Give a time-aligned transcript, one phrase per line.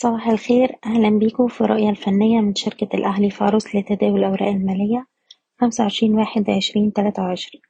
[0.00, 0.76] صباح الخير.
[0.86, 5.06] أهلا بيكم في الرؤية الفنية من شركة الأهلي فاروس لتداول الأوراق المالية
[5.60, 7.62] خمسة وعشرين واحد عشرين تلاتة وعشرين.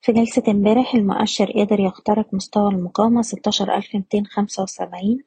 [0.00, 5.18] في جلسة امبارح المؤشر قدر يخترق مستوى المقاومة ستاشر ألف ميتين خمسة وسبعين.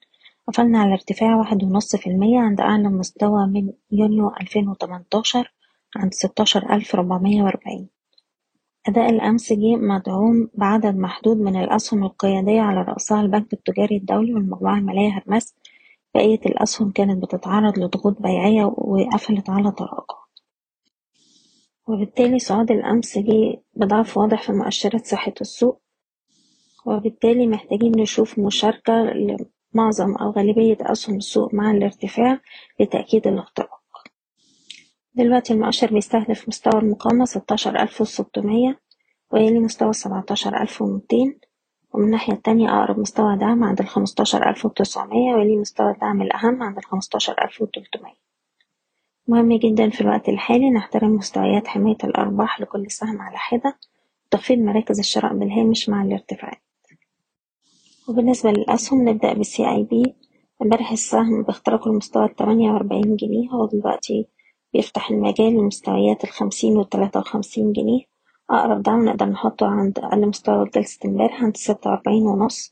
[0.48, 5.54] قفلنا على ارتفاع واحد ونص في المية عند أعلى مستوى من يونيو ألفين وتمنتاشر
[5.96, 7.88] عند ستاشر ألف ربعمية وأربعين.
[8.88, 14.78] أداء الأمس جه مدعوم بعدد محدود من الأسهم القيادية على رأسها البنك التجاري الدولي والمجموعة
[14.78, 15.56] المالية هرمس
[16.16, 20.24] بقية الأسهم كانت بتتعرض لضغوط بيعية وقفلت على تراجع.
[21.88, 25.82] وبالتالي صعود الأمس جه بضعف واضح في مؤشرات صحة السوق
[26.86, 32.40] وبالتالي محتاجين نشوف مشاركة لمعظم أو غالبية أسهم السوق مع الارتفاع
[32.80, 33.70] لتأكيد الاختراق.
[35.16, 38.80] دلوقتي المؤشر بيستهدف مستوى المقاومة ستاشر ألف وستمية
[39.34, 41.40] ويلي مستوى سبعتاشر ألف ومتين
[41.94, 46.78] ومن الناحية التانية أقرب مستوى دعم عند الخمستاشر ألف وتسعمية ويلي مستوى الدعم الأهم عند
[46.78, 48.24] الخمستاشر ألف وتلتمية.
[49.28, 53.78] مهم جدا في الوقت الحالي نحترم مستويات حماية الأرباح لكل سهم على حدة.
[54.26, 56.62] وتخفيض مراكز الشراء بالهامش مع الارتفاعات.
[58.10, 60.16] وبالنسبة للأسهم نبدأ بالسي أي بي
[60.62, 63.50] امبارح السهم باختراق المستوى التمانية وأربعين جنيه.
[63.50, 64.28] هو دلوقتي
[64.74, 68.13] بيفتح المجال لمستويات الخمسين والتلاتة وخمسين جنيه.
[68.54, 72.72] أقرب دعم نقدر نحطه عند أقل مستوى جلسة امبارح عند ستة وأربعين ونص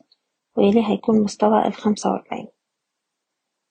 [0.57, 2.47] ويليه هيكون مستوى الخمسة وأربعين.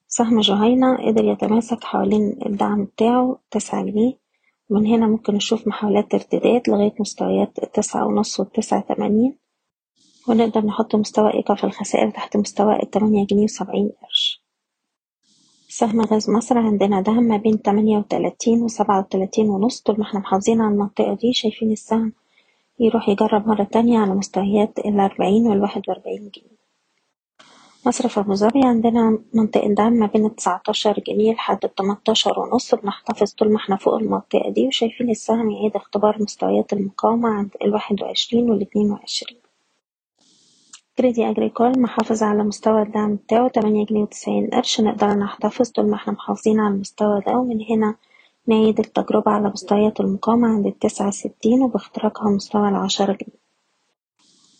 [0.07, 4.21] سهم جهينة قدر يتماسك حوالين الدعم بتاعه تسعة جنيه.
[4.69, 9.37] ومن هنا ممكن نشوف محاولات ارتداد لغاية مستويات التسعة ونص والتسعة تمانين
[10.27, 14.30] ونقدر نحط مستوى إيقاف الخسائر تحت مستوى التمانية جنيه وسبعين قرش.
[15.73, 19.81] سهم غاز مصر عندنا دعم ما بين تمانية وتلاتين وسبعة وتلاتين ونص.
[19.81, 22.13] طول ما إحنا محافظين على المنطقة دي شايفين السهم
[22.79, 26.61] يروح يجرب مرة تانية على مستويات الأربعين والواحد وأربعين جنيه.
[27.85, 32.75] مصرف أبو ظبي عندنا منطقة دعم ما بين التسعتاشر جنيه لحد التمنتاشر ونص.
[32.75, 38.01] بنحتفظ طول ما إحنا فوق المنطقة دي وشايفين السهم يعيد اختبار مستويات المقاومة عند الواحد
[38.01, 39.50] وعشرين والاتنين وعشرين.
[41.01, 45.95] كريدي أجريكول محافظ على مستوى الدعم بتاعه تمانية جنيه وتسعين قرش نقدر نحتفظ طول ما
[45.95, 47.95] إحنا محافظين على المستوى ده ومن هنا
[48.47, 53.41] نعيد التجربة على مستويات المقاومة عند التسعة ستين وباختراقها مستوى العشرة جنيه.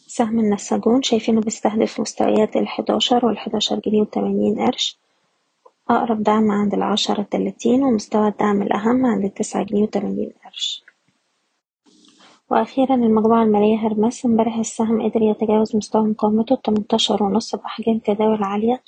[0.07, 4.97] سهم النساجون شايفينه بيستهدف مستويات الحداشر والحداشر جنيه وتمانين قرش.
[5.90, 10.84] أقرب دعم عند العشرة تلاتين ومستوى الدعم الأهم عند التسعة جنيه وتمانين قرش.
[12.51, 18.84] وأخيرا المجموعة المالية هرمس امبارح السهم قدر يتجاوز مستوى مقاومته التمنتاشر ونص بأحجام تداول عالية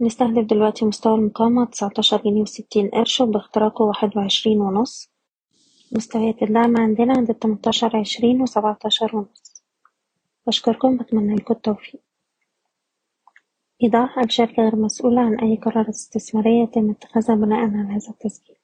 [0.00, 5.10] نستهدف دلوقتي مستوى المقاومة تسعتاشر جنيه وستين قرش وباختراقه واحد وعشرين ونص.
[5.92, 9.62] مستويات الدعم عندنا عند التمنتاشر عشرين وسبعتاشر ونص.
[10.46, 12.00] بشكركم بتمنى لكم التوفيق.
[13.82, 18.57] إيضاح الشركة غير مسؤولة عن أي قرارات استثمارية يتم اتخاذها بناء على هذا التسجيل.